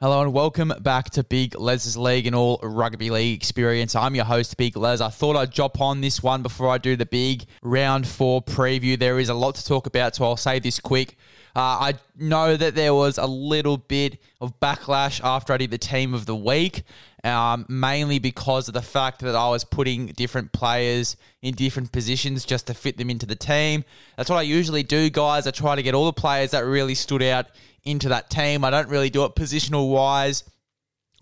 [0.00, 3.96] Hello and welcome back to Big Les's League and all rugby league experience.
[3.96, 5.00] I'm your host, Big Les.
[5.00, 8.96] I thought I'd jump on this one before I do the big round four preview.
[8.96, 11.16] There is a lot to talk about, so I'll say this quick.
[11.56, 15.78] Uh, I know that there was a little bit of backlash after I did the
[15.78, 16.84] team of the week,
[17.24, 22.44] um, mainly because of the fact that I was putting different players in different positions
[22.44, 23.84] just to fit them into the team.
[24.16, 25.46] That's what I usually do, guys.
[25.46, 27.46] I try to get all the players that really stood out
[27.84, 28.64] into that team.
[28.64, 30.44] I don't really do it positional wise,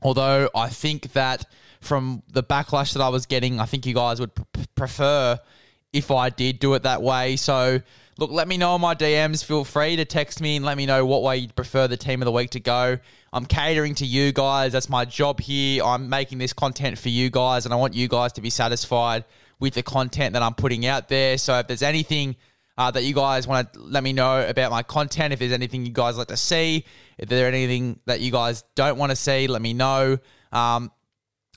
[0.03, 1.47] although I think that
[1.81, 4.33] from the backlash that I was getting, I think you guys would
[4.75, 5.39] prefer
[5.93, 7.37] if I did do it that way.
[7.37, 7.81] So,
[8.19, 9.45] look, let me know in my DMs.
[9.45, 12.23] Feel free to text me and let me know what way you'd prefer the team
[12.23, 12.99] of the week to go.
[13.33, 14.73] I'm catering to you guys.
[14.73, 15.85] That's my job here.
[15.85, 19.25] I'm making this content for you guys, and I want you guys to be satisfied
[19.59, 21.39] with the content that I'm putting out there.
[21.39, 22.37] So, if there's anything
[22.79, 25.33] uh, that you guys want to let me know about my content.
[25.33, 26.85] If there's anything you guys like to see,
[27.19, 30.19] if there's anything that you guys don't want to see, let me know.
[30.53, 30.91] Um,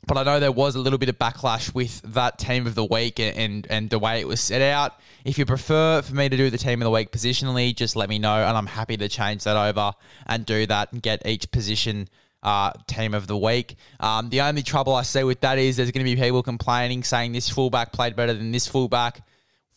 [0.07, 2.85] but I know there was a little bit of backlash with that team of the
[2.85, 4.93] week and, and the way it was set out.
[5.25, 8.09] If you prefer for me to do the team of the week positionally, just let
[8.09, 9.93] me know, and I'm happy to change that over
[10.25, 12.09] and do that and get each position
[12.41, 13.75] uh, team of the week.
[13.99, 17.03] Um, the only trouble I see with that is there's going to be people complaining,
[17.03, 19.21] saying this fullback played better than this fullback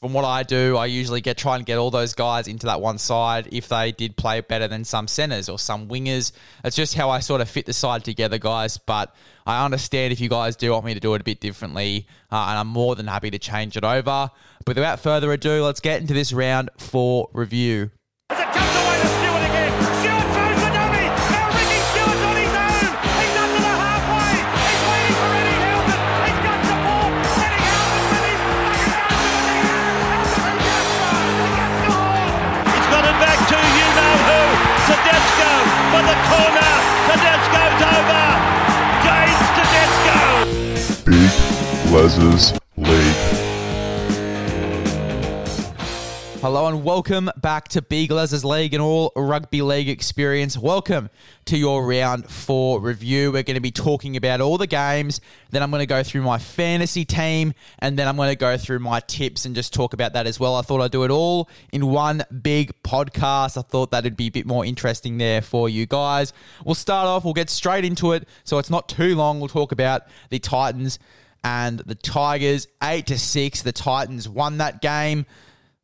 [0.03, 2.81] from what I do, I usually get try and get all those guys into that
[2.81, 6.33] one side if they did play better than some centers or some wingers.
[6.65, 8.79] It's just how I sort of fit the side together, guys.
[8.79, 9.15] But
[9.47, 12.47] I understand if you guys do want me to do it a bit differently, uh,
[12.49, 14.29] and I'm more than happy to change it over.
[14.67, 17.93] But without further ado, let's get into this round for review.
[46.43, 50.59] Hello and welcome back to Big Les's League and all rugby league experience.
[50.59, 51.09] Welcome
[51.45, 53.31] to your round four review.
[53.31, 55.21] We're going to be talking about all the games.
[55.51, 58.57] Then I'm going to go through my fantasy team and then I'm going to go
[58.57, 60.57] through my tips and just talk about that as well.
[60.57, 63.57] I thought I'd do it all in one big podcast.
[63.57, 66.33] I thought that'd be a bit more interesting there for you guys.
[66.65, 68.27] We'll start off, we'll get straight into it.
[68.43, 69.39] So it's not too long.
[69.39, 70.99] We'll talk about the Titans
[71.45, 72.67] and the Tigers.
[72.83, 73.63] Eight to six.
[73.63, 75.25] The Titans won that game.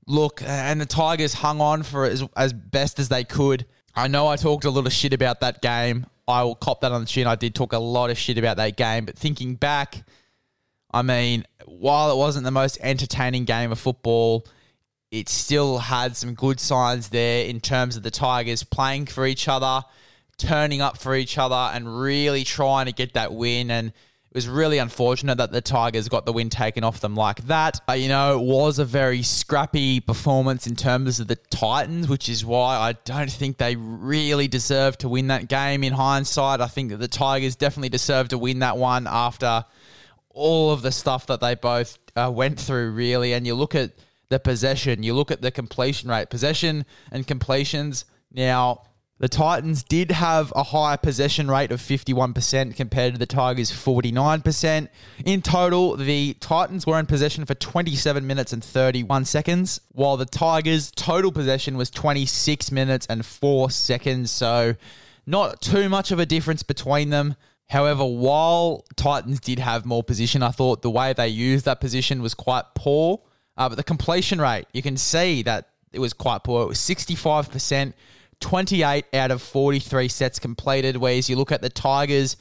[0.08, 3.66] Look, and the Tigers hung on for as, as best as they could.
[3.94, 6.06] I know I talked a little shit about that game.
[6.26, 7.26] I will cop that on the chin.
[7.26, 10.04] I did talk a lot of shit about that game, but thinking back,
[10.90, 14.46] I mean, while it wasn't the most entertaining game of football,
[15.10, 19.46] it still had some good signs there in terms of the Tigers playing for each
[19.46, 19.84] other,
[20.38, 23.70] turning up for each other, and really trying to get that win.
[23.70, 23.92] And
[24.30, 27.80] it was really unfortunate that the Tigers got the win taken off them like that.
[27.86, 32.28] But, you know, it was a very scrappy performance in terms of the Titans, which
[32.28, 36.60] is why I don't think they really deserved to win that game in hindsight.
[36.60, 39.64] I think that the Tigers definitely deserved to win that one after
[40.28, 43.32] all of the stuff that they both uh, went through, really.
[43.32, 43.92] And you look at
[44.28, 48.04] the possession, you look at the completion rate, possession and completions.
[48.30, 48.82] Now,
[49.18, 54.88] the Titans did have a higher possession rate of 51% compared to the Tigers' 49%.
[55.24, 60.24] In total, the Titans were in possession for 27 minutes and 31 seconds, while the
[60.24, 64.30] Tigers' total possession was 26 minutes and 4 seconds.
[64.30, 64.76] So,
[65.26, 67.34] not too much of a difference between them.
[67.70, 72.22] However, while Titans did have more position, I thought the way they used that position
[72.22, 73.20] was quite poor.
[73.56, 76.62] Uh, but the completion rate, you can see that it was quite poor.
[76.62, 77.92] It was 65%.
[78.40, 80.96] 28 out of 43 sets completed.
[80.96, 82.36] Whereas you look at the Tigers,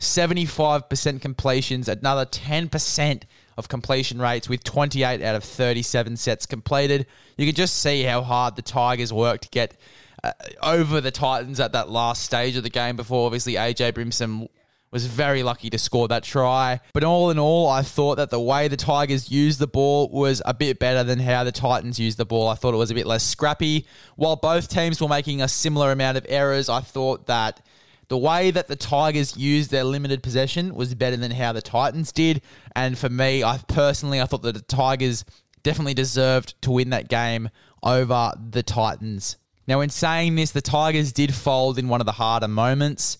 [0.00, 3.22] 75% completions, another 10%
[3.56, 7.06] of completion rates with 28 out of 37 sets completed.
[7.36, 9.76] You can just see how hard the Tigers worked to get
[10.22, 10.32] uh,
[10.62, 14.48] over the Titans at that last stage of the game before obviously AJ Brimson
[14.90, 16.80] was very lucky to score that try.
[16.92, 20.40] But all in all, I thought that the way the Tigers used the ball was
[20.44, 22.48] a bit better than how the Titans used the ball.
[22.48, 23.86] I thought it was a bit less scrappy.
[24.16, 27.60] While both teams were making a similar amount of errors, I thought that
[28.08, 32.10] the way that the Tigers used their limited possession was better than how the Titans
[32.10, 32.40] did.
[32.74, 35.24] And for me, I personally I thought that the Tigers
[35.62, 37.50] definitely deserved to win that game
[37.82, 39.36] over the Titans.
[39.66, 43.18] Now, in saying this, the Tigers did fold in one of the harder moments.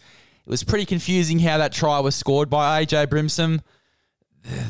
[0.48, 3.60] It was pretty confusing how that try was scored by AJ Brimson.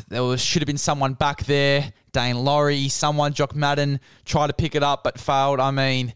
[0.09, 4.55] There was, should have been someone back there, Daine Laurie, someone, Jock Madden, tried to
[4.55, 5.61] pick it up but failed.
[5.61, 6.15] I mean,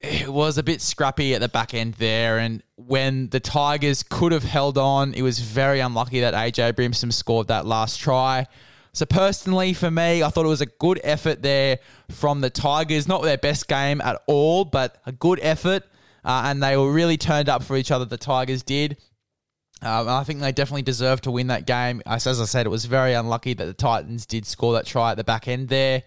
[0.00, 2.38] it was a bit scrappy at the back end there.
[2.38, 7.12] And when the Tigers could have held on, it was very unlucky that AJ Brimson
[7.12, 8.46] scored that last try.
[8.92, 13.08] So personally, for me, I thought it was a good effort there from the Tigers.
[13.08, 15.82] Not their best game at all, but a good effort.
[16.24, 18.04] Uh, and they were really turned up for each other.
[18.04, 18.96] The Tigers did.
[19.82, 22.00] Um, I think they definitely deserved to win that game.
[22.06, 25.10] As, as I said, it was very unlucky that the Titans did score that try
[25.10, 26.02] at the back end there.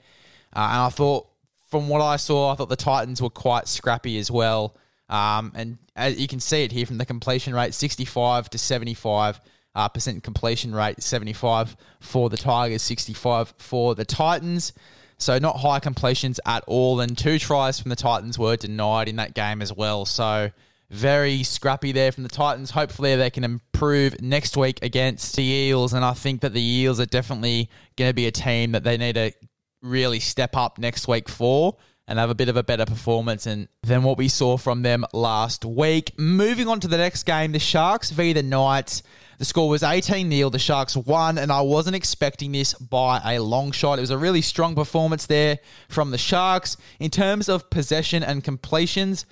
[0.55, 1.27] Uh, and I thought
[1.69, 4.75] from what I saw, I thought the Titans were quite scrappy as well.
[5.09, 9.39] Um, and as you can see it here from the completion rate, 65 to 75
[9.75, 14.73] uh, percent completion rate, 75 for the Tigers, 65 for the Titans.
[15.17, 16.99] So not high completions at all.
[16.99, 20.05] And two tries from the Titans were denied in that game as well.
[20.05, 20.51] So
[20.89, 22.71] very scrappy there from the Titans.
[22.71, 25.93] Hopefully they can improve next week against the Eels.
[25.93, 28.97] And I think that the Eels are definitely going to be a team that they
[28.97, 29.33] need to
[29.81, 31.77] really step up next week for
[32.07, 35.03] and have a bit of a better performance and than what we saw from them
[35.13, 36.17] last week.
[36.17, 39.03] Moving on to the next game, the Sharks v the Knights.
[39.37, 40.49] The score was 18 0.
[40.49, 43.99] The Sharks won, and I wasn't expecting this by a long shot.
[43.99, 46.75] It was a really strong performance there from the Sharks.
[46.99, 49.25] In terms of possession and completions,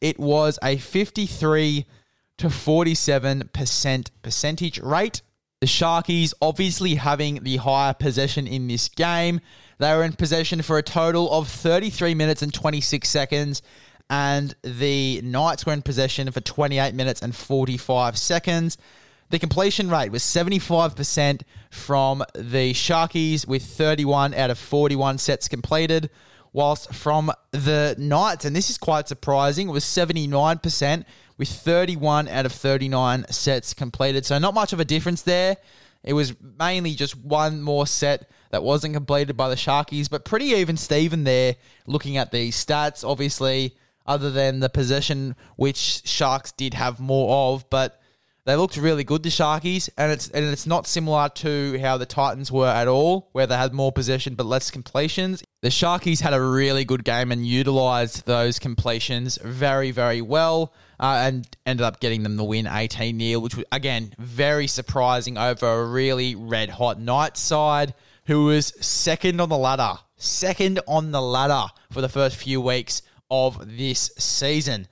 [0.00, 1.86] it was a 53
[2.38, 5.22] to 47% percentage rate.
[5.60, 9.40] The Sharkies obviously having the higher possession in this game.
[9.78, 13.62] They were in possession for a total of 33 minutes and 26 seconds,
[14.10, 18.76] and the Knights were in possession for 28 minutes and 45 seconds.
[19.32, 21.40] The completion rate was 75%
[21.70, 26.10] from the Sharkies, with 31 out of 41 sets completed,
[26.52, 31.04] whilst from the Knights, and this is quite surprising, it was 79%,
[31.38, 34.26] with 31 out of 39 sets completed.
[34.26, 35.56] So, not much of a difference there.
[36.04, 40.48] It was mainly just one more set that wasn't completed by the Sharkies, but pretty
[40.48, 41.56] even Steven there
[41.86, 47.70] looking at these stats, obviously, other than the possession, which Sharks did have more of,
[47.70, 47.98] but
[48.44, 52.06] they looked really good, the Sharkies, and it's and it's not similar to how the
[52.06, 55.44] Titans were at all, where they had more possession but less completions.
[55.62, 61.22] The Sharkies had a really good game and utilized those completions very, very well uh,
[61.24, 65.66] and ended up getting them the win 18 0, which was, again, very surprising over
[65.66, 67.94] a really red hot night side
[68.26, 70.00] who was second on the ladder.
[70.16, 74.88] Second on the ladder for the first few weeks of this season.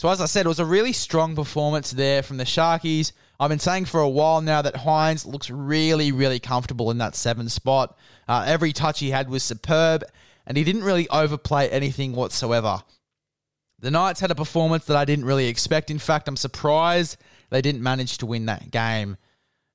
[0.00, 3.12] So, as I said, it was a really strong performance there from the Sharkies.
[3.38, 7.14] I've been saying for a while now that Hynes looks really, really comfortable in that
[7.14, 7.98] seven spot.
[8.26, 10.02] Uh, every touch he had was superb,
[10.46, 12.82] and he didn't really overplay anything whatsoever.
[13.80, 15.90] The Knights had a performance that I didn't really expect.
[15.90, 17.18] In fact, I'm surprised
[17.50, 19.18] they didn't manage to win that game.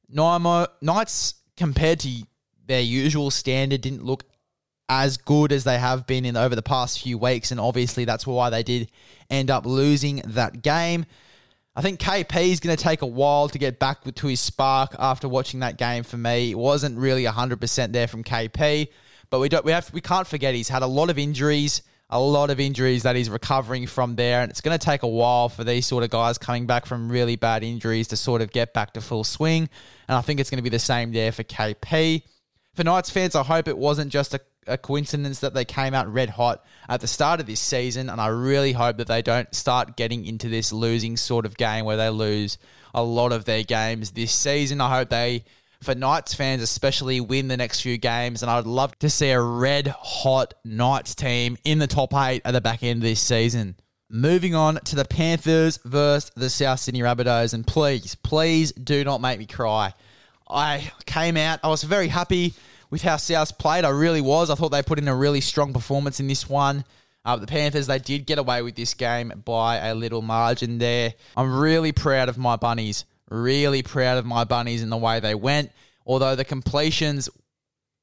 [0.09, 2.23] Knights, compared to
[2.65, 4.23] their usual standard, didn't look
[4.87, 8.27] as good as they have been in over the past few weeks, and obviously that's
[8.27, 8.89] why they did
[9.29, 11.05] end up losing that game.
[11.75, 14.95] I think KP is going to take a while to get back to his spark
[14.97, 16.03] after watching that game.
[16.03, 18.87] For me, it wasn't really 100% there from KP,
[19.29, 22.19] but we don't we have we can't forget he's had a lot of injuries a
[22.19, 24.41] lot of injuries that he's recovering from there.
[24.41, 27.09] And it's going to take a while for these sort of guys coming back from
[27.09, 29.69] really bad injuries to sort of get back to full swing.
[30.07, 32.23] And I think it's going to be the same there for KP.
[32.75, 36.11] For Knights fans, I hope it wasn't just a, a coincidence that they came out
[36.11, 38.09] red hot at the start of this season.
[38.09, 41.85] And I really hope that they don't start getting into this losing sort of game
[41.85, 42.57] where they lose
[42.93, 44.81] a lot of their games this season.
[44.81, 45.43] I hope they
[45.81, 48.41] for Knights fans, especially win the next few games.
[48.41, 52.41] And I would love to see a red hot Knights team in the top eight
[52.43, 53.75] at the back end of this season.
[54.09, 57.53] Moving on to the Panthers versus the South Sydney Rabbitohs.
[57.53, 59.93] And please, please do not make me cry.
[60.47, 62.53] I came out, I was very happy
[62.95, 63.83] with how South played.
[63.83, 64.49] I really was.
[64.49, 66.85] I thought they put in a really strong performance in this one.
[67.25, 71.13] Uh, the Panthers, they did get away with this game by a little margin there.
[71.35, 73.03] I'm really proud of my bunnies.
[73.29, 75.71] Really proud of my bunnies in the way they went.
[76.05, 77.27] Although the completions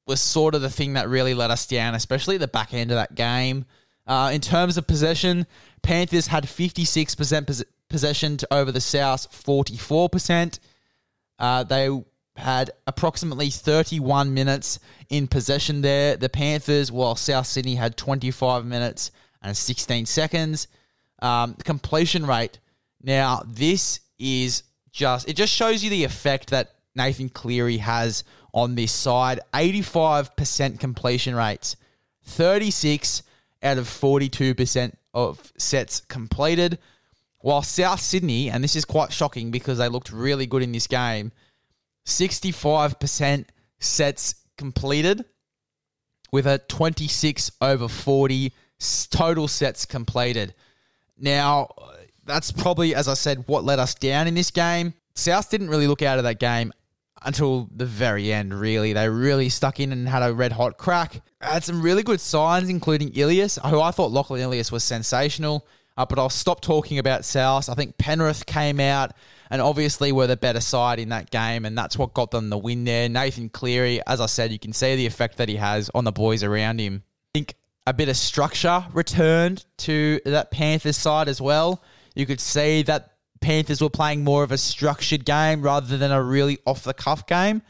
[0.05, 2.95] was sort of the thing that really let us down, especially the back end of
[2.95, 3.65] that game.
[4.05, 5.47] Uh, in terms of possession,
[5.81, 10.59] Panthers had 56% pos- possession over the South, 44%.
[11.39, 11.89] Uh, they
[12.35, 16.15] had approximately 31 minutes in possession there.
[16.17, 19.11] The Panthers, while South Sydney had 25 minutes
[19.41, 20.67] and 16 seconds.
[21.21, 22.59] Um, completion rate.
[23.01, 28.23] Now, this is just it just shows you the effect that Nathan Cleary has
[28.53, 29.39] on this side.
[29.53, 31.75] 85% completion rates,
[32.23, 33.23] 36
[33.61, 36.79] out of 42% of sets completed.
[37.39, 40.87] While South Sydney, and this is quite shocking because they looked really good in this
[40.87, 41.33] game,
[42.05, 43.45] 65%
[43.79, 45.25] sets completed
[46.31, 48.53] with a 26 over 40
[49.09, 50.53] total sets completed.
[51.17, 51.69] Now,
[52.25, 54.93] that's probably, as I said, what let us down in this game.
[55.15, 56.73] South didn't really look out of that game
[57.23, 58.93] until the very end, really.
[58.93, 61.21] They really stuck in and had a red hot crack.
[61.39, 65.67] Had some really good signs, including Ilias, who I thought Lachlan Ilias was sensational.
[65.95, 67.69] Uh, but I'll stop talking about South.
[67.69, 69.11] I think Penrith came out
[69.53, 72.57] and obviously were the better side in that game, and that's what got them the
[72.57, 73.07] win there.
[73.07, 76.11] Nathan Cleary, as I said, you can see the effect that he has on the
[76.11, 77.03] boys around him.
[77.35, 77.53] I think
[77.85, 81.83] a bit of structure returned to that Panthers side as well.
[82.15, 86.23] You could see that Panthers were playing more of a structured game rather than a
[86.23, 87.61] really off the cuff game.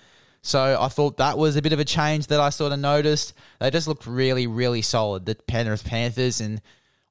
[0.42, 3.34] So I thought that was a bit of a change that I sort of noticed.
[3.60, 6.62] They just looked really, really solid, the Penrith Panthers, and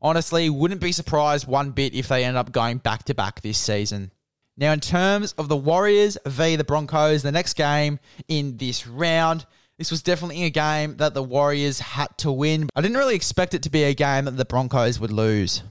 [0.00, 3.58] honestly, wouldn't be surprised one bit if they end up going back to back this
[3.58, 4.12] season.
[4.56, 9.46] Now, in terms of the Warriors v the Broncos, the next game in this round,
[9.78, 12.68] this was definitely a game that the Warriors had to win.
[12.76, 15.62] I didn't really expect it to be a game that the Broncos would lose.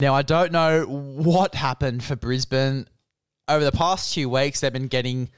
[0.00, 2.88] Now, I don't know what happened for Brisbane.
[3.46, 5.30] Over the past few weeks, they've been getting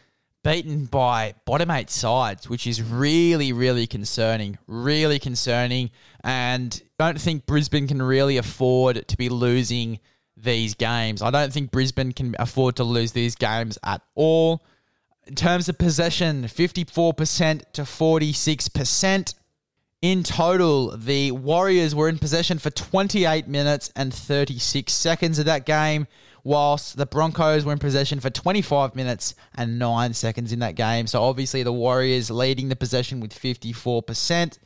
[0.43, 4.59] beaten by bottom eight sides, which is really, really concerning.
[4.67, 5.91] Really concerning.
[6.25, 9.99] And don't think Brisbane can really afford to be losing
[10.37, 11.23] these games.
[11.23, 14.62] I don't think Brisbane can afford to lose these games at all.
[15.26, 19.35] In terms of possession, 54% to 46%.
[20.02, 25.66] In total, the Warriors were in possession for 28 minutes and 36 seconds of that
[25.66, 26.07] game,
[26.45, 31.07] whilst the Broncos were in possession for 25 minutes and 9 seconds in that game.
[31.09, 34.59] So obviously, the Warriors leading the possession with 54%.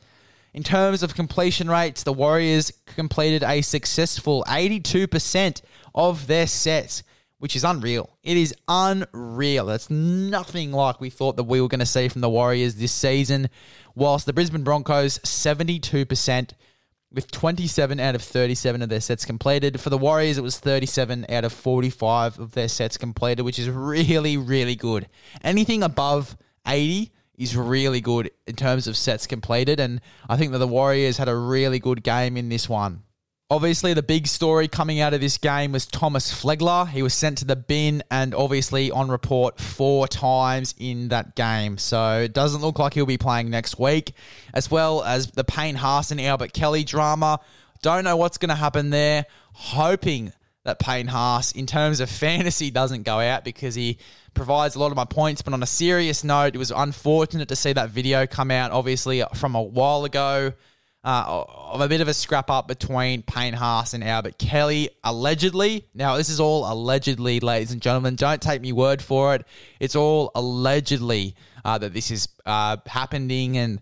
[0.53, 5.61] In terms of completion rates, the Warriors completed a successful 82%
[5.95, 7.03] of their sets,
[7.37, 8.17] which is unreal.
[8.21, 9.65] It is unreal.
[9.65, 12.91] That's nothing like we thought that we were going to see from the Warriors this
[12.91, 13.49] season.
[13.95, 16.51] Whilst the Brisbane Broncos, 72%,
[17.13, 19.79] with 27 out of 37 of their sets completed.
[19.79, 23.69] For the Warriors, it was 37 out of 45 of their sets completed, which is
[23.69, 25.07] really, really good.
[25.43, 30.59] Anything above 80 is really good in terms of sets completed, and I think that
[30.59, 33.03] the Warriors had a really good game in this one.
[33.49, 36.87] Obviously, the big story coming out of this game was Thomas Flegler.
[36.87, 41.77] He was sent to the bin and obviously on report four times in that game.
[41.77, 44.13] So it doesn't look like he'll be playing next week,
[44.53, 47.41] as well as the Payne Haas and Albert Kelly drama.
[47.81, 49.25] Don't know what's going to happen there.
[49.51, 50.31] Hoping
[50.63, 53.97] that Payne Haas, in terms of fantasy, doesn't go out because he
[54.33, 55.41] provides a lot of my points.
[55.41, 59.23] But on a serious note, it was unfortunate to see that video come out, obviously,
[59.35, 60.53] from a while ago.
[61.03, 65.87] Uh, of a bit of a scrap up between Payne Haas and Albert Kelly, allegedly.
[65.95, 68.15] Now, this is all allegedly, ladies and gentlemen.
[68.15, 69.43] Don't take me word for it.
[69.79, 71.35] It's all allegedly
[71.65, 73.81] uh, that this is uh, happening, and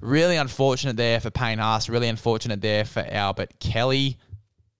[0.00, 1.90] really unfortunate there for Payne Haas.
[1.90, 4.16] Really unfortunate there for Albert Kelly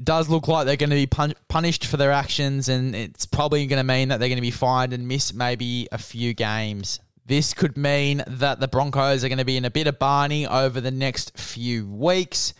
[0.03, 3.67] does look like they're going to be pun- punished for their actions, and it's probably
[3.67, 7.01] going to mean that they're going to be fined and miss maybe a few games.
[7.25, 10.47] This could mean that the Broncos are going to be in a bit of Barney
[10.47, 12.55] over the next few weeks.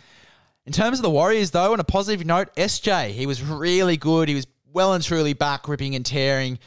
[0.65, 4.27] In terms of the Warriors, though, on a positive note, SJ, he was really good.
[4.27, 6.59] He was well and truly back, ripping and tearing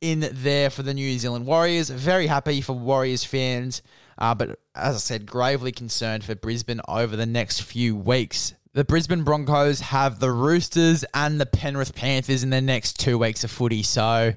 [0.00, 1.88] in there for the New Zealand Warriors.
[1.88, 3.80] Very happy for Warriors fans,
[4.18, 8.52] uh, but as I said, gravely concerned for Brisbane over the next few weeks.
[8.76, 13.42] The Brisbane Broncos have the Roosters and the Penrith Panthers in the next two weeks
[13.42, 14.34] of footy, so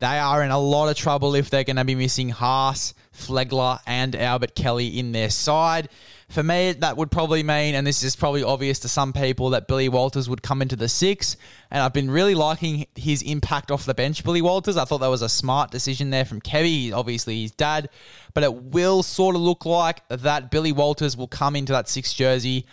[0.00, 3.78] they are in a lot of trouble if they're going to be missing Haas, Flegler,
[3.86, 5.88] and Albert Kelly in their side.
[6.30, 9.68] For me, that would probably mean, and this is probably obvious to some people, that
[9.68, 11.36] Billy Walters would come into the six.
[11.70, 14.76] And I've been really liking his impact off the bench, Billy Walters.
[14.76, 17.88] I thought that was a smart decision there from Kevy, obviously his dad.
[18.32, 22.12] But it will sort of look like that Billy Walters will come into that six
[22.12, 22.66] jersey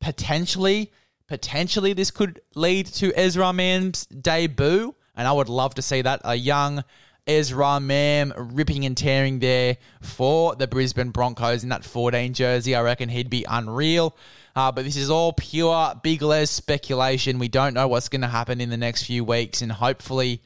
[0.00, 0.92] potentially,
[1.28, 6.20] potentially this could lead to Ezra Mam's debut, and I would love to see that
[6.24, 6.84] a young
[7.26, 12.74] Ezra Mam ripping and tearing there for the Brisbane Broncos in that 14 jersey.
[12.74, 14.16] I reckon he'd be unreal.
[14.56, 17.38] Uh, but this is all pure Big Les speculation.
[17.38, 20.42] We don't know what's going to happen in the next few weeks, and hopefully,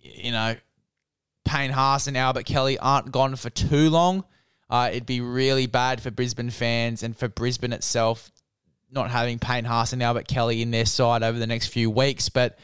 [0.00, 0.56] you know,
[1.44, 4.24] Payne Haas and Albert Kelly aren't gone for too long.
[4.70, 8.30] Uh, it'd be really bad for Brisbane fans and for Brisbane itself
[8.94, 12.28] not having Payne Haas and Albert Kelly in their side over the next few weeks.
[12.28, 12.58] But,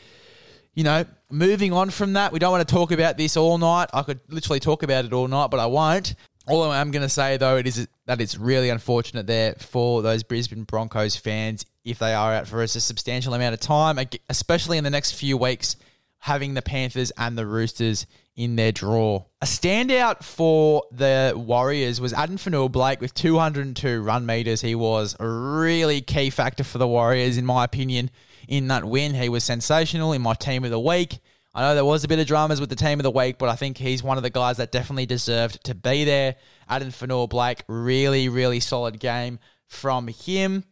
[0.75, 3.91] you know, moving on from that, we don't want to talk about this all night.
[3.93, 6.15] I could literally talk about it all night, but I won't.
[6.47, 10.03] All I am going to say, though, it is that it's really unfortunate there for
[10.03, 14.79] those Brisbane Broncos fans if they are out for a substantial amount of time, especially
[14.79, 15.77] in the next few weeks,
[16.21, 19.25] having the Panthers and the Roosters in their draw.
[19.43, 24.61] A standout for the Warriors was Addin Fonua-Blake with 202 run meters.
[24.61, 28.11] He was a really key factor for the Warriors, in my opinion.
[28.49, 29.15] in that win.
[29.15, 31.21] He was sensational in my team of the week.
[31.55, 33.49] I know there was a bit of dramas with the team of the week, but
[33.49, 36.37] I think he's one of the guys that definitely deserved to be there.
[36.69, 40.65] Addin Fonua-Blake, really, really solid game from him.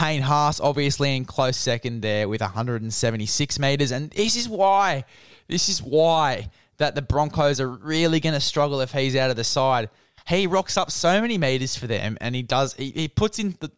[0.00, 5.04] Payne Haas, obviously in close second there with 176 meters, and this is why,
[5.46, 9.36] this is why that the Broncos are really going to struggle if he's out of
[9.36, 9.90] the side.
[10.26, 12.72] He rocks up so many meters for them, and he does.
[12.72, 13.70] He, he puts in the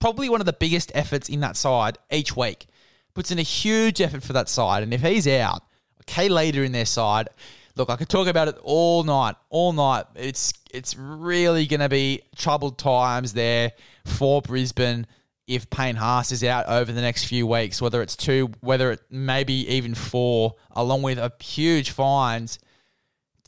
[0.00, 2.68] probably one of the biggest efforts in that side each week.
[3.12, 5.62] Puts in a huge effort for that side, and if he's out,
[6.04, 7.28] okay, later in their side,
[7.76, 10.06] look, I could talk about it all night, all night.
[10.14, 13.72] It's it's really going to be troubled times there
[14.06, 15.06] for Brisbane
[15.46, 19.00] if Payne Haas is out over the next few weeks, whether it's two, whether it
[19.10, 22.58] maybe even four, along with a huge fines.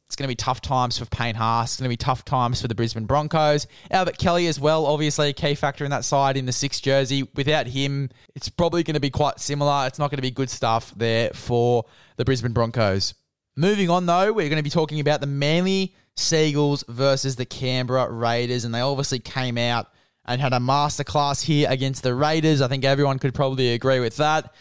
[0.06, 1.72] It's going to be tough times for Payne Haas.
[1.72, 3.66] It's going to be tough times for the Brisbane Broncos.
[3.90, 7.28] Albert Kelly as well, obviously a key factor in that side in the sixth jersey.
[7.34, 9.86] Without him, it's probably going to be quite similar.
[9.86, 11.84] It's not going to be good stuff there for
[12.16, 13.12] the Brisbane Broncos.
[13.54, 18.10] Moving on though, we're going to be talking about the Manly Seagulls versus the Canberra
[18.10, 19.88] Raiders, and they obviously came out
[20.28, 22.60] and had a masterclass here against the Raiders.
[22.60, 24.54] I think everyone could probably agree with that.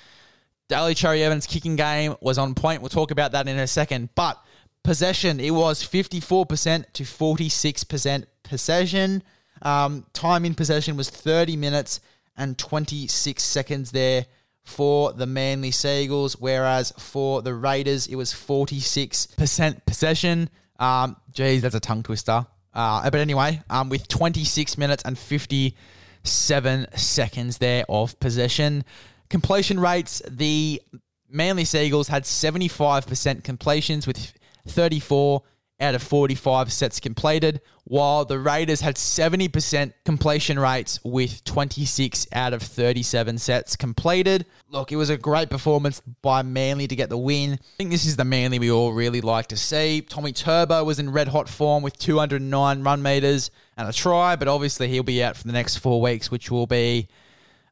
[0.70, 2.82] Daly Cherry Evans' kicking game was on point.
[2.82, 4.10] We'll talk about that in a second.
[4.16, 4.42] But
[4.84, 9.24] possession, it was 54% to 46% possession.
[9.62, 12.00] Um, time in possession was 30 minutes
[12.38, 14.26] and 26 seconds there
[14.64, 20.50] for the Manly Seagulls, whereas for the Raiders, it was 46% possession.
[20.80, 22.46] Um, geez, that's a tongue twister.
[22.78, 28.86] Uh, but anyway, um, with 26 minutes and 57 seconds there of possession.
[29.30, 30.80] Completion rates, the
[31.28, 34.32] Manly Seagulls had 75% completions with
[34.68, 35.42] 34
[35.80, 42.54] out of 45 sets completed, while the Raiders had 70% completion rates with 26 out
[42.54, 44.46] of 37 sets completed.
[44.70, 47.54] Look, it was a great performance by Manly to get the win.
[47.54, 50.02] I think this is the Manly we all really like to see.
[50.02, 54.48] Tommy Turbo was in red hot form with 209 run meters and a try, but
[54.48, 57.08] obviously he'll be out for the next four weeks, which will be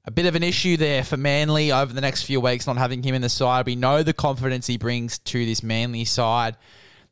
[0.06, 3.02] a bit of an issue there for Manly over the next few weeks, not having
[3.02, 3.66] him in the side.
[3.66, 6.56] We know the confidence he brings to this Manly side.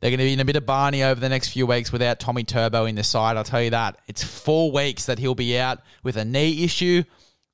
[0.04, 2.20] They're going to be in a bit of Barney over the next few weeks without
[2.20, 3.38] Tommy Turbo in the side.
[3.38, 3.96] I'll tell you that.
[4.06, 7.04] It's four weeks that he'll be out with a knee issue.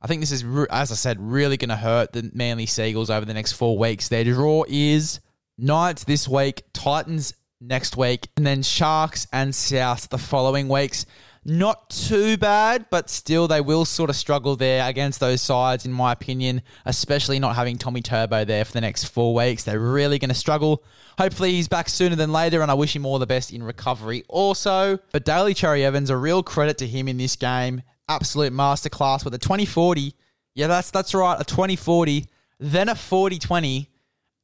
[0.02, 3.24] I think this is, as I said, really going to hurt the Manly Seagulls over
[3.24, 4.08] the next four weeks.
[4.08, 5.20] Their draw is
[5.58, 11.06] Knights this week, Titans next week, and then Sharks and South the following weeks.
[11.42, 15.92] Not too bad, but still they will sort of struggle there against those sides, in
[15.92, 19.64] my opinion, especially not having Tommy Turbo there for the next four weeks.
[19.64, 20.85] They're really going to struggle.
[21.18, 24.22] Hopefully he's back sooner than later, and I wish him all the best in recovery
[24.29, 24.98] also.
[25.12, 27.83] But Daly Cherry Evans, a real credit to him in this game.
[28.07, 30.14] Absolute masterclass with a 2040.
[30.55, 32.26] Yeah, that's that's right, a 2040,
[32.59, 33.87] then a 40-20,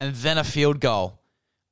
[0.00, 1.20] and then a field goal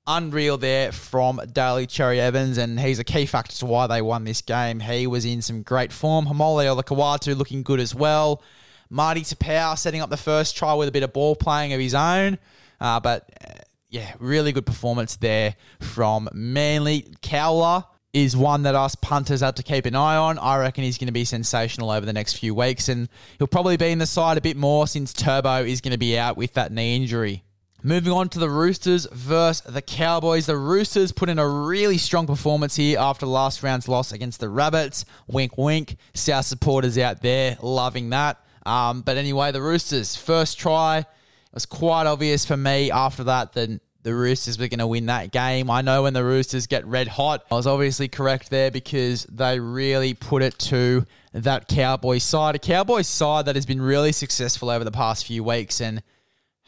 [0.07, 4.25] unreal there from Daly Cherry Evans, and he's a key factor to why they won
[4.25, 4.81] this game.
[4.81, 6.27] He was in some great form.
[6.27, 8.43] Haumole Olakau'atu looking good as well.
[8.91, 11.95] Marty Taupau setting up the first try with a bit of ball playing of his
[11.95, 12.39] own.
[12.81, 13.55] Uh, but uh,
[13.89, 17.15] yeah, really good performance there from Manly.
[17.23, 20.39] Cowler is one that us punters have to keep an eye on.
[20.39, 23.77] I reckon he's going to be sensational over the next few weeks, and he'll probably
[23.77, 26.55] be in the side a bit more since Turbo is going to be out with
[26.55, 27.43] that knee injury.
[27.87, 30.47] Moving on to the Roosters versus the Cowboys.
[30.47, 34.49] The Roosters put in a really strong performance here after last round's loss against the
[34.49, 35.05] Rabbits.
[35.27, 35.97] Wink, wink.
[36.15, 38.43] South supporters out there loving that.
[38.65, 41.07] Um, but anyway, the Roosters' first try it
[41.53, 45.31] was quite obvious for me after that that the Roosters were going to win that
[45.31, 45.69] game.
[45.69, 49.61] I know when the Roosters get red hot, I was obviously correct there because they
[49.61, 52.55] really put it to that Cowboys side.
[52.55, 56.03] A Cowboys side that has been really successful over the past few weeks and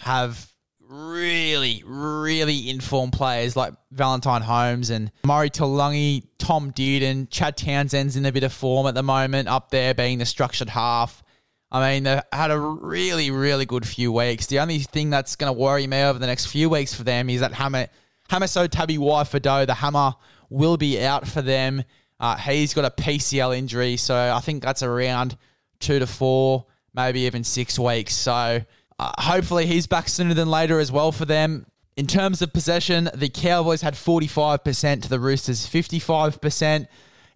[0.01, 0.53] have
[0.89, 8.27] really, really informed players like Valentine Holmes and Murray Taulagi, Tom Dearden, Chad Townsend's in
[8.27, 11.23] a bit of form at the moment, up there being the structured half.
[11.71, 14.47] I mean, they had a really, really good few weeks.
[14.47, 17.29] The only thing that's going to worry me over the next few weeks for them
[17.29, 17.89] is that Hammer,
[18.31, 20.15] Hamiso Tabuai-Fidow, the hammer,
[20.49, 21.83] will be out for them.
[22.21, 25.37] Uh, he's got a PCL injury, so I think that's around
[25.81, 28.15] two to four, maybe even six weeks.
[28.15, 28.63] So
[28.99, 31.67] uh, hopefully, he's back sooner than later as well for them.
[31.97, 36.87] In terms of possession, the Cowboys had 45% to the Roosters 55%.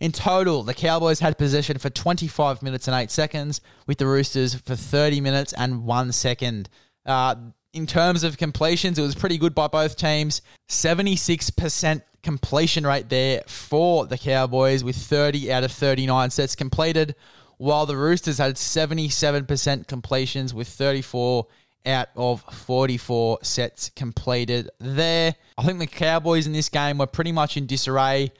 [0.00, 4.54] In total, the Cowboys had possession for 25 minutes and 8 seconds, with the Roosters
[4.54, 6.68] for 30 minutes and 1 second.
[7.04, 7.34] Uh,
[7.72, 10.42] in terms of completions, it was pretty good by both teams.
[10.68, 17.14] 76% completion rate there for the Cowboys, with 30 out of 39 sets completed,
[17.60, 21.46] while the Roosters had 77% completions with 34
[21.84, 25.34] out of 44 sets completed there.
[25.58, 28.32] I think the Cowboys in this game were pretty much in disarray,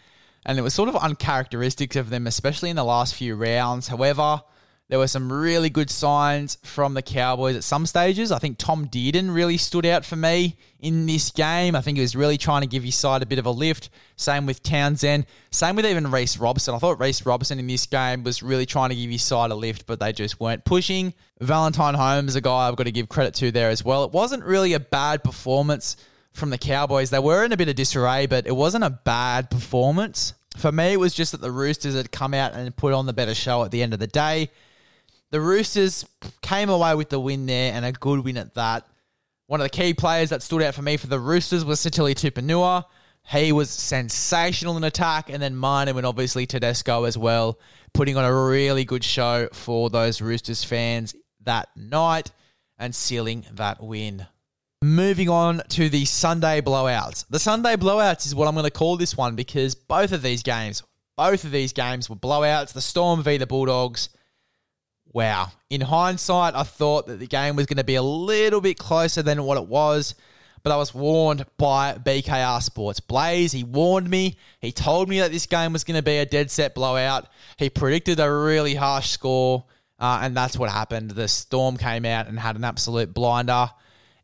[0.46, 3.88] and it was sort of uncharacteristic of them, especially in the last few rounds.
[3.88, 4.40] However,
[4.90, 8.33] there were some really good signs from the Cowboys at some stages.
[8.33, 11.76] I think Tom Dearden really stood out for me in this game.
[11.76, 13.88] I think he was really trying to give his side a bit of a lift.
[14.16, 15.26] Same with Townsend.
[15.53, 16.74] Same with even Reece Robson.
[16.74, 19.55] I thought Reece Robson in this game was really trying to give his side a
[19.55, 21.14] lift, but they just weren't pushing.
[21.40, 24.03] Valentine Holmes, a guy I've got to give credit to there as well.
[24.03, 25.96] It wasn't really a bad performance
[26.33, 27.11] from the Cowboys.
[27.11, 30.35] They were in a bit of disarray, but it wasn't a bad performance.
[30.57, 33.12] For me, it was just that the Roosters had come out and put on the
[33.12, 34.50] better show at the end of the day.
[35.31, 36.05] The Roosters
[36.43, 38.87] came away with the win there and a good win at that.
[39.47, 42.14] One of the key players that stood out for me for the Roosters was Sitili
[42.14, 42.85] Tupouniua.
[43.29, 47.61] He was sensational in attack, and then Martin and obviously Tedesco as well,
[47.93, 52.33] putting on a really good show for those Roosters fans that night
[52.79, 54.27] and sealing that win.
[54.83, 57.27] Moving on to the Sunday blowouts.
[57.29, 60.43] The Sunday blowouts is what I'm going to call this one because both of these
[60.43, 60.83] games,
[61.16, 62.73] both of these games were blowouts.
[62.73, 64.09] The Storm v the Bulldogs
[65.12, 65.53] wow.
[65.68, 69.23] In hindsight, I thought that the game was going to be a little bit closer
[69.23, 70.14] than what it was,
[70.62, 73.01] but I was warned by BKR Sports.
[73.01, 74.37] Blaze, he warned me.
[74.61, 77.29] He told me that this game was going to be a dead set blowout.
[77.57, 79.64] He predicted a really harsh score,
[79.99, 81.12] uh, and that's what happened.
[81.12, 83.70] The Storm came out and had an absolute blinder.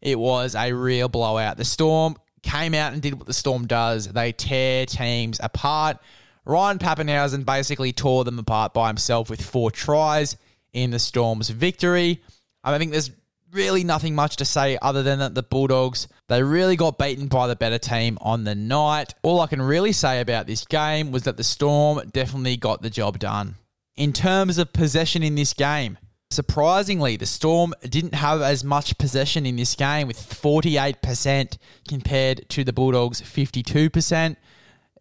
[0.00, 1.56] It was a real blowout.
[1.56, 5.98] The Storm came out and did what the Storm does they tear teams apart.
[6.44, 10.36] Ryan Papenhuyzen basically tore them apart by himself with four tries
[10.76, 12.22] in the Storm's victory.
[12.62, 13.10] I think there's
[13.50, 17.46] really nothing much to say other than that the Bulldogs, they really got beaten by
[17.46, 19.14] the better team on the night.
[19.22, 22.90] All I can really say about this game was that the Storm definitely got the
[22.90, 23.56] job done.
[23.96, 25.96] In terms of possession in this game,
[26.30, 31.56] surprisingly, the Storm didn't have as much possession in this game with 48%
[31.88, 34.36] compared to the Bulldogs' 52%.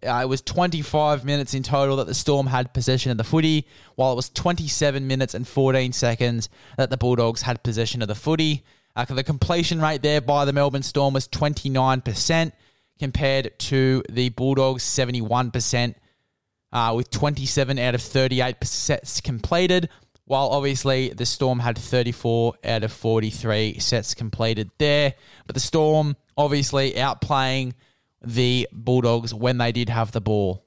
[0.03, 3.67] Uh, it was 25 minutes in total that the Storm had possession of the footy,
[3.95, 8.15] while it was 27 minutes and 14 seconds that the Bulldogs had possession of the
[8.15, 8.63] footy.
[8.95, 12.51] Uh, the completion rate there by the Melbourne Storm was 29%
[12.99, 15.95] compared to the Bulldogs' 71%,
[16.71, 19.89] uh, with 27 out of 38 sets completed,
[20.25, 25.13] while obviously the Storm had 34 out of 43 sets completed there.
[25.45, 27.73] But the Storm obviously outplaying
[28.26, 30.66] the Bulldogs when they did have the ball.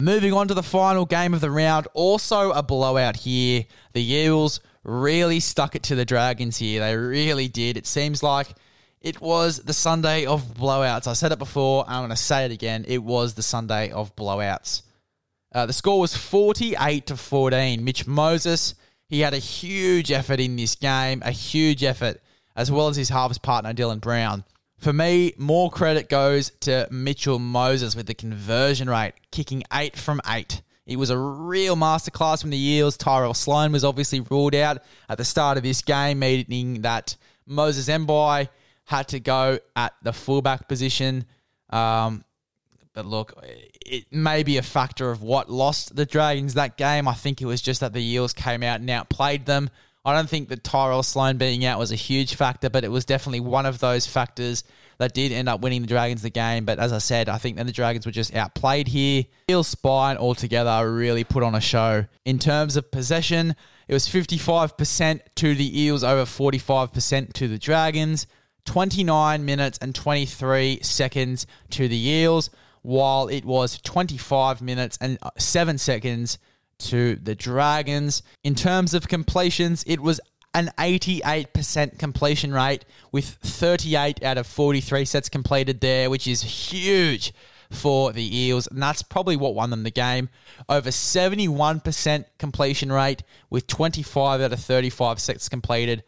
[0.00, 3.64] Moving on to the final game of the round, also a blowout here.
[3.94, 6.80] The Eels really stuck it to the Dragons here.
[6.80, 7.76] They really did.
[7.76, 8.54] It seems like
[9.00, 11.06] it was the Sunday of blowouts.
[11.06, 12.84] I said it before, I'm going to say it again.
[12.86, 14.82] It was the Sunday of blowouts.
[15.52, 17.82] Uh, the score was 48 to 14.
[17.82, 18.74] Mitch Moses,
[19.08, 22.20] he had a huge effort in this game, a huge effort,
[22.54, 24.44] as well as his halves partner, Dylan Brown.
[24.78, 30.20] For me, more credit goes to Mitchell Moses with the conversion rate, kicking eight from
[30.28, 30.62] eight.
[30.86, 32.96] It was a real masterclass from the Eels.
[32.96, 37.88] Tyrell Sloan was obviously ruled out at the start of this game, meaning that Moses
[37.88, 38.48] Mbye
[38.84, 41.26] had to go at the fullback position.
[41.70, 42.24] Um,
[42.94, 43.34] but look,
[43.84, 47.06] it may be a factor of what lost the Dragons that game.
[47.06, 49.70] I think it was just that the Eels came out and outplayed them.
[50.08, 53.04] I don't think that Tyrell Sloan being out was a huge factor, but it was
[53.04, 54.64] definitely one of those factors
[54.96, 56.64] that did end up winning the Dragons the game.
[56.64, 59.24] But as I said, I think that the Dragons were just outplayed here.
[59.50, 62.06] Eel Spine altogether really put on a show.
[62.24, 63.54] In terms of possession,
[63.86, 68.26] it was 55% to the Eels over 45% to the Dragons.
[68.64, 72.48] 29 minutes and 23 seconds to the Eels,
[72.80, 76.38] while it was 25 minutes and 7 seconds
[76.78, 78.22] to the Dragons.
[78.44, 80.20] In terms of completions, it was
[80.54, 87.32] an 88% completion rate with 38 out of 43 sets completed there, which is huge
[87.70, 90.28] for the Eels, and that's probably what won them the game.
[90.68, 96.02] Over 71% completion rate with 25 out of 35 sets completed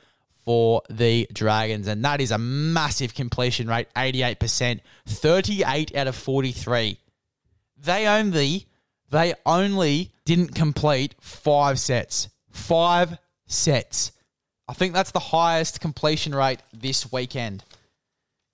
[0.45, 6.99] for the Dragons, and that is a massive completion rate 88%, 38 out of 43.
[7.77, 8.67] They only
[9.11, 12.29] they only didn't complete five sets.
[12.51, 14.13] Five sets.
[14.69, 17.65] I think that's the highest completion rate this weekend.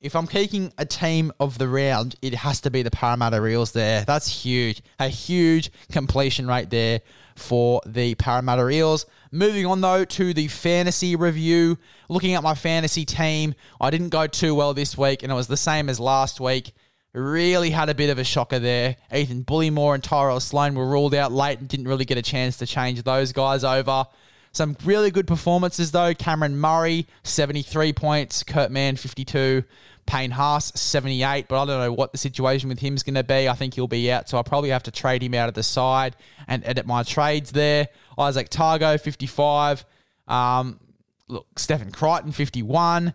[0.00, 3.72] If I'm kicking a team of the round, it has to be the Parramatta Eels
[3.72, 4.04] there.
[4.04, 4.82] That's huge.
[4.98, 7.00] A huge completion rate there
[7.34, 9.06] for the Parramatta Eels.
[9.32, 11.78] Moving on though to the fantasy review.
[12.08, 15.48] Looking at my fantasy team, I didn't go too well this week, and it was
[15.48, 16.72] the same as last week.
[17.16, 18.96] Really had a bit of a shocker there.
[19.10, 22.58] Ethan Bullemor and Tyrell Sloan were ruled out late and didn't really get a chance
[22.58, 24.04] to change those guys over.
[24.52, 26.12] Some really good performances, though.
[26.12, 28.42] Cameron Murray, 73 points.
[28.42, 29.64] Kurt Mann, 52.
[30.06, 33.24] Payne Haas, 78, but I don't know what the situation with him is going to
[33.24, 33.48] be.
[33.48, 35.62] I think he'll be out, so I'll probably have to trade him out of the
[35.62, 37.88] side and edit my trades there.
[38.18, 39.84] Isaac Targo, 55.
[40.28, 40.80] Um,
[41.28, 43.14] look, Stephen Crichton, 51.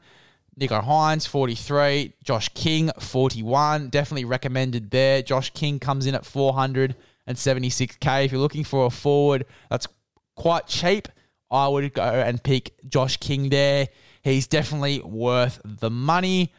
[0.60, 2.14] Nicho Hynes, 43.
[2.24, 3.90] Josh King, 41.
[3.90, 5.22] Definitely recommended there.
[5.22, 8.26] Josh King comes in at 476k.
[8.26, 9.88] If you're looking for a forward that's
[10.36, 11.08] quite cheap,
[11.50, 13.90] I would go and pick Josh King there.
[14.24, 16.54] He's definitely worth the money.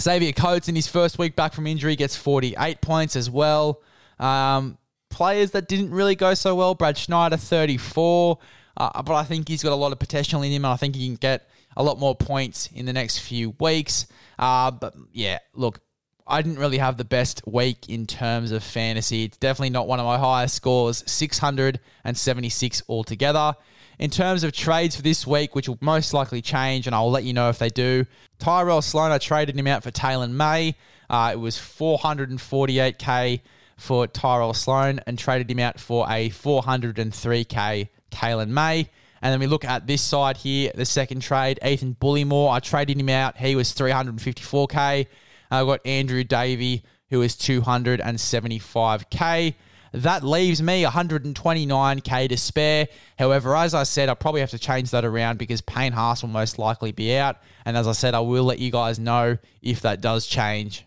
[0.00, 3.82] Xavier Coates in his first week back from injury gets 48 points as well.
[4.18, 4.78] Um,
[5.10, 8.38] players that didn't really go so well, Brad Schneider, 34.
[8.76, 10.96] Uh, but I think he's got a lot of potential in him, and I think
[10.96, 11.48] he can get
[11.80, 14.06] a lot more points in the next few weeks.
[14.38, 15.80] Uh, but yeah, look,
[16.26, 19.24] I didn't really have the best week in terms of fantasy.
[19.24, 23.54] It's definitely not one of my highest scores, 676 altogether.
[23.98, 27.24] In terms of trades for this week, which will most likely change, and I'll let
[27.24, 28.04] you know if they do,
[28.38, 30.76] Tyrell Sloan, I traded him out for Taylan May.
[31.08, 33.40] Uh, it was 448k
[33.78, 38.90] for Tyrell Sloan and traded him out for a 403k Taylan May.
[39.22, 42.50] And then we look at this side here, the second trade, Ethan Bullemor.
[42.50, 43.36] I traded him out.
[43.36, 45.06] He was 354k.
[45.06, 45.08] Uh,
[45.50, 49.54] I've got Andrew Davey, who is 275k.
[49.92, 52.88] That leaves me 129k to spare.
[53.18, 56.30] However, as I said, I probably have to change that around because Payne Haas will
[56.30, 57.38] most likely be out.
[57.64, 60.86] And as I said, I will let you guys know if that does change.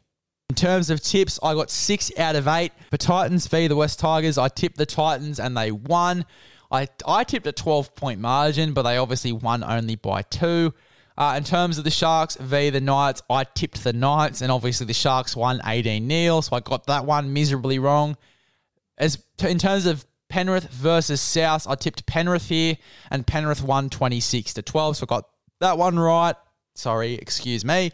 [0.50, 2.72] In terms of tips, I got six out of eight.
[2.92, 6.26] For Titans v the West Tigers, I tipped the Titans and they won.
[6.74, 10.74] I, I tipped a 12 point margin, but they obviously won only by two.
[11.16, 14.88] Uh, in terms of the Sharks v the Knights, I tipped the Knights, and obviously
[14.88, 18.18] the Sharks won 18 0, so I got that one miserably wrong.
[18.98, 22.78] As t- in terms of Penrith versus South, I tipped Penrith here,
[23.12, 26.36] and Penrith won 26 to 12, so I got that one right.
[26.74, 27.92] Sorry, excuse me.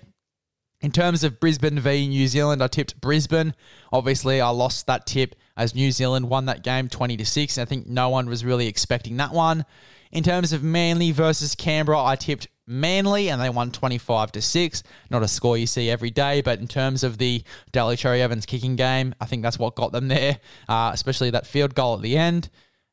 [0.80, 3.54] In terms of Brisbane v New Zealand, I tipped Brisbane.
[3.92, 7.58] Obviously, I lost that tip as New Zealand won that game 20 to 6.
[7.58, 9.66] I think no one was really expecting that one.
[10.10, 14.84] In terms of Manly versus Canberra, I tipped Manly and they won 25 to 6.
[15.12, 17.44] Not a score you see every day, but in terms of the
[17.74, 21.46] Daly Cherry Evans kicking game, I think that's what got them there, uh, especially that
[21.46, 22.50] field goal at the end.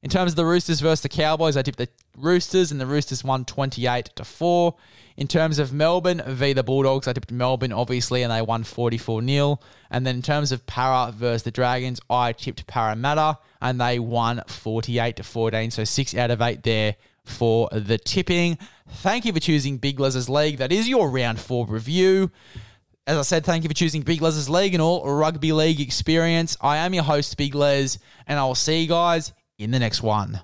[0.07, 3.25] In terms of the Roosters versus the Cowboys, I tipped the Roosters and the Roosters
[3.25, 4.77] won 28 to 4.
[5.17, 9.21] In terms of Melbourne v the Bulldogs, I tipped Melbourne obviously and they won 44
[9.21, 9.59] 0.
[9.91, 14.45] And then in terms of Para versus the Dragons, I tipped Parramatta and they won
[14.47, 15.73] 48 to 14.
[15.73, 18.59] So 6 out of 8 there for the tipping.
[18.89, 20.59] Thank you for choosing Big Les's League.
[20.59, 22.31] That is your round 4 review.
[23.09, 26.57] As I said, thank you for choosing Big Les's League and all rugby league experience.
[26.61, 30.03] I am your host, Big Les, and I will see you guys in the next
[30.03, 30.41] one.